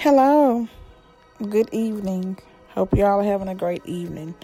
Hello. 0.00 0.68
Good 1.42 1.70
evening. 1.74 2.38
Hope 2.68 2.96
y'all 2.96 3.18
are 3.18 3.24
having 3.24 3.48
a 3.48 3.54
great 3.56 3.84
evening. 3.84 4.36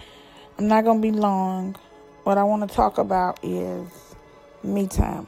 I'm 0.59 0.67
not 0.67 0.83
going 0.83 1.01
to 1.01 1.01
be 1.01 1.17
long. 1.17 1.77
What 2.25 2.37
I 2.37 2.43
want 2.43 2.69
to 2.69 2.75
talk 2.75 2.97
about 2.97 3.39
is 3.41 3.87
me 4.63 4.85
time. 4.87 5.27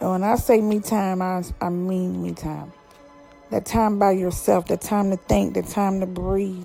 And 0.00 0.12
when 0.12 0.24
I 0.24 0.36
say 0.36 0.62
me 0.62 0.80
time, 0.80 1.20
I, 1.20 1.42
I 1.60 1.68
mean 1.68 2.22
me 2.22 2.32
time. 2.32 2.72
That 3.50 3.66
time 3.66 3.98
by 3.98 4.12
yourself, 4.12 4.66
the 4.66 4.78
time 4.78 5.10
to 5.10 5.18
think, 5.18 5.52
the 5.52 5.60
time 5.60 6.00
to 6.00 6.06
breathe, 6.06 6.64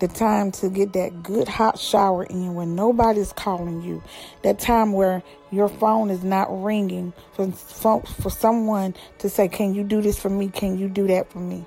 the 0.00 0.08
time 0.08 0.52
to 0.52 0.68
get 0.68 0.92
that 0.92 1.22
good 1.22 1.48
hot 1.48 1.78
shower 1.78 2.24
in 2.24 2.54
when 2.54 2.74
nobody's 2.74 3.32
calling 3.32 3.82
you, 3.82 4.02
that 4.42 4.58
time 4.58 4.92
where 4.92 5.22
your 5.50 5.68
phone 5.68 6.10
is 6.10 6.22
not 6.22 6.46
ringing 6.62 7.12
for, 7.32 7.50
for, 7.50 8.30
someone 8.30 8.94
to 9.18 9.28
say, 9.28 9.48
Can 9.48 9.74
you 9.74 9.82
do 9.82 10.00
this 10.00 10.18
for 10.18 10.30
me? 10.30 10.48
Can 10.48 10.78
you 10.78 10.88
do 10.88 11.06
that 11.08 11.30
for 11.30 11.40
me? 11.40 11.64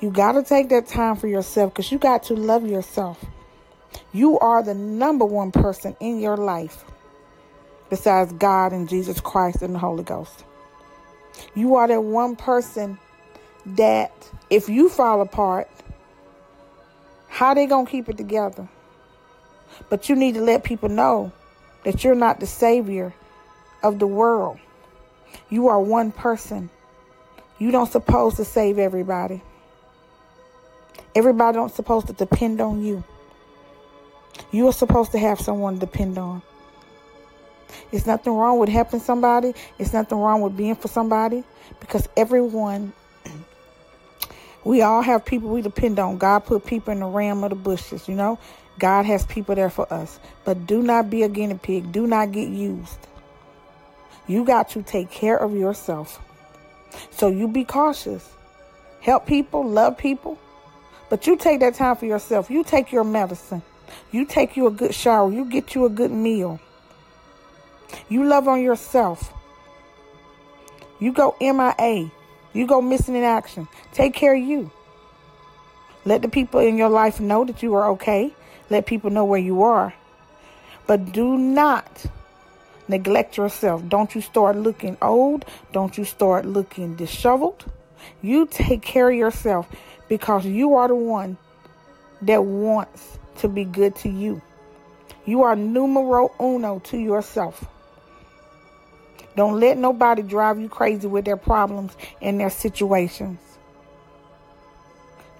You 0.00 0.10
got 0.10 0.32
to 0.32 0.42
take 0.42 0.68
that 0.70 0.86
time 0.86 1.16
for 1.16 1.26
yourself 1.26 1.72
because 1.72 1.90
you 1.90 1.98
got 1.98 2.24
to 2.24 2.34
love 2.34 2.66
yourself. 2.66 3.24
You 4.12 4.38
are 4.38 4.62
the 4.62 4.74
number 4.74 5.24
one 5.24 5.52
person 5.52 5.96
in 6.00 6.20
your 6.20 6.36
life 6.36 6.84
besides 7.90 8.32
God 8.32 8.72
and 8.72 8.88
Jesus 8.88 9.20
Christ 9.20 9.62
and 9.62 9.74
the 9.74 9.78
Holy 9.78 10.02
Ghost. 10.02 10.44
You 11.54 11.76
are 11.76 11.88
that 11.88 12.02
one 12.02 12.36
person 12.36 12.98
that 13.66 14.12
if 14.50 14.68
you 14.68 14.88
fall 14.88 15.20
apart, 15.20 15.68
how 17.32 17.54
they 17.54 17.64
going 17.64 17.86
to 17.86 17.90
keep 17.90 18.10
it 18.10 18.18
together? 18.18 18.68
But 19.88 20.10
you 20.10 20.16
need 20.16 20.34
to 20.34 20.42
let 20.42 20.64
people 20.64 20.90
know 20.90 21.32
that 21.82 22.04
you're 22.04 22.14
not 22.14 22.40
the 22.40 22.46
savior 22.46 23.14
of 23.82 23.98
the 23.98 24.06
world. 24.06 24.58
You 25.48 25.68
are 25.68 25.80
one 25.80 26.12
person. 26.12 26.68
You 27.58 27.70
don't 27.70 27.90
supposed 27.90 28.36
to 28.36 28.44
save 28.44 28.78
everybody. 28.78 29.40
Everybody 31.14 31.56
don't 31.56 31.72
supposed 31.72 32.08
to 32.08 32.12
depend 32.12 32.60
on 32.60 32.84
you. 32.84 33.02
You 34.50 34.68
are 34.68 34.72
supposed 34.74 35.12
to 35.12 35.18
have 35.18 35.40
someone 35.40 35.74
to 35.74 35.80
depend 35.80 36.18
on. 36.18 36.42
It's 37.92 38.04
nothing 38.04 38.34
wrong 38.34 38.58
with 38.58 38.68
helping 38.68 39.00
somebody. 39.00 39.54
It's 39.78 39.94
nothing 39.94 40.18
wrong 40.18 40.42
with 40.42 40.54
being 40.54 40.76
for 40.76 40.88
somebody 40.88 41.44
because 41.80 42.06
everyone 42.14 42.92
we 44.64 44.82
all 44.82 45.02
have 45.02 45.24
people 45.24 45.50
we 45.50 45.62
depend 45.62 45.98
on. 45.98 46.18
God 46.18 46.40
put 46.40 46.64
people 46.64 46.92
in 46.92 47.00
the 47.00 47.06
ram 47.06 47.42
of 47.42 47.50
the 47.50 47.56
bushes, 47.56 48.08
you 48.08 48.14
know. 48.14 48.38
God 48.78 49.04
has 49.06 49.26
people 49.26 49.54
there 49.54 49.70
for 49.70 49.92
us. 49.92 50.18
But 50.44 50.66
do 50.66 50.82
not 50.82 51.10
be 51.10 51.22
a 51.22 51.28
guinea 51.28 51.58
pig. 51.60 51.92
Do 51.92 52.06
not 52.06 52.32
get 52.32 52.48
used. 52.48 52.98
You 54.26 54.44
got 54.44 54.70
to 54.70 54.82
take 54.82 55.10
care 55.10 55.36
of 55.36 55.54
yourself. 55.54 56.20
So 57.10 57.28
you 57.28 57.48
be 57.48 57.64
cautious. 57.64 58.28
Help 59.00 59.26
people, 59.26 59.68
love 59.68 59.98
people. 59.98 60.38
But 61.10 61.26
you 61.26 61.36
take 61.36 61.60
that 61.60 61.74
time 61.74 61.96
for 61.96 62.06
yourself. 62.06 62.50
You 62.50 62.64
take 62.64 62.92
your 62.92 63.04
medicine. 63.04 63.62
You 64.10 64.24
take 64.24 64.56
you 64.56 64.66
a 64.66 64.70
good 64.70 64.94
shower. 64.94 65.30
You 65.30 65.44
get 65.44 65.74
you 65.74 65.84
a 65.84 65.90
good 65.90 66.10
meal. 66.10 66.60
You 68.08 68.24
love 68.24 68.48
on 68.48 68.62
yourself. 68.62 69.32
You 70.98 71.12
go 71.12 71.36
MIA. 71.40 72.10
You 72.52 72.66
go 72.66 72.80
missing 72.80 73.16
in 73.16 73.24
action. 73.24 73.68
Take 73.92 74.14
care 74.14 74.34
of 74.34 74.42
you. 74.42 74.70
Let 76.04 76.22
the 76.22 76.28
people 76.28 76.60
in 76.60 76.76
your 76.76 76.88
life 76.88 77.20
know 77.20 77.44
that 77.44 77.62
you 77.62 77.74
are 77.74 77.90
okay. 77.92 78.34
Let 78.70 78.86
people 78.86 79.10
know 79.10 79.24
where 79.24 79.40
you 79.40 79.62
are. 79.62 79.94
But 80.86 81.12
do 81.12 81.38
not 81.38 82.06
neglect 82.88 83.36
yourself. 83.36 83.88
Don't 83.88 84.14
you 84.14 84.20
start 84.20 84.56
looking 84.56 84.96
old. 85.00 85.44
Don't 85.72 85.96
you 85.96 86.04
start 86.04 86.44
looking 86.44 86.96
disheveled. 86.96 87.64
You 88.20 88.46
take 88.46 88.82
care 88.82 89.10
of 89.10 89.16
yourself 89.16 89.68
because 90.08 90.44
you 90.44 90.74
are 90.74 90.88
the 90.88 90.94
one 90.94 91.36
that 92.22 92.44
wants 92.44 93.18
to 93.38 93.48
be 93.48 93.64
good 93.64 93.96
to 93.96 94.08
you. 94.08 94.42
You 95.24 95.42
are 95.42 95.54
numero 95.54 96.32
uno 96.40 96.80
to 96.80 96.98
yourself. 96.98 97.64
Don't 99.36 99.58
let 99.58 99.78
nobody 99.78 100.22
drive 100.22 100.60
you 100.60 100.68
crazy 100.68 101.06
with 101.06 101.24
their 101.24 101.36
problems 101.36 101.96
and 102.20 102.38
their 102.38 102.50
situations. 102.50 103.40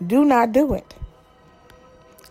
Do 0.04 0.24
not 0.24 0.52
do 0.52 0.74
it. 0.74 0.94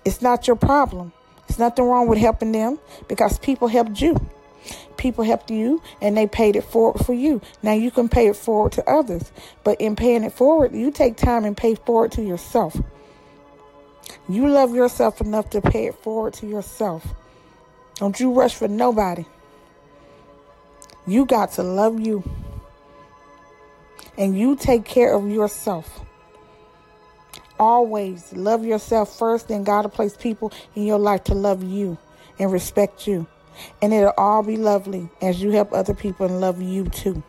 It's 0.03 0.21
not 0.21 0.47
your 0.47 0.55
problem. 0.55 1.13
There's 1.47 1.59
nothing 1.59 1.85
wrong 1.85 2.07
with 2.07 2.17
helping 2.19 2.51
them 2.51 2.79
because 3.07 3.37
people 3.39 3.67
helped 3.67 4.01
you. 4.01 4.17
People 4.97 5.23
helped 5.23 5.51
you 5.51 5.81
and 6.01 6.15
they 6.17 6.27
paid 6.27 6.55
it 6.55 6.63
forward 6.63 7.05
for 7.05 7.13
you. 7.13 7.41
Now 7.61 7.73
you 7.73 7.91
can 7.91 8.09
pay 8.09 8.27
it 8.27 8.35
forward 8.35 8.71
to 8.73 8.89
others. 8.89 9.31
But 9.63 9.79
in 9.79 9.95
paying 9.95 10.23
it 10.23 10.33
forward, 10.33 10.73
you 10.73 10.91
take 10.91 11.17
time 11.17 11.45
and 11.45 11.55
pay 11.55 11.75
forward 11.75 12.11
to 12.13 12.23
yourself. 12.23 12.79
You 14.27 14.47
love 14.47 14.73
yourself 14.73 15.21
enough 15.21 15.49
to 15.51 15.61
pay 15.61 15.87
it 15.87 15.95
forward 15.95 16.33
to 16.35 16.47
yourself. 16.47 17.05
Don't 17.95 18.19
you 18.19 18.31
rush 18.31 18.55
for 18.55 18.67
nobody. 18.67 19.25
You 21.07 21.25
got 21.25 21.53
to 21.53 21.63
love 21.63 21.99
you. 21.99 22.23
And 24.17 24.37
you 24.37 24.55
take 24.55 24.85
care 24.85 25.13
of 25.13 25.29
yourself. 25.29 26.01
Always 27.59 28.33
love 28.33 28.65
yourself 28.65 29.17
first, 29.17 29.47
then 29.47 29.63
God 29.63 29.85
will 29.85 29.91
place 29.91 30.17
people 30.17 30.51
in 30.75 30.85
your 30.85 30.97
life 30.97 31.23
to 31.25 31.35
love 31.35 31.63
you 31.63 31.97
and 32.39 32.51
respect 32.51 33.07
you. 33.07 33.27
And 33.81 33.93
it'll 33.93 34.13
all 34.17 34.41
be 34.41 34.57
lovely 34.57 35.09
as 35.21 35.41
you 35.41 35.51
help 35.51 35.71
other 35.73 35.93
people 35.93 36.25
and 36.25 36.41
love 36.41 36.61
you 36.61 36.85
too. 36.85 37.21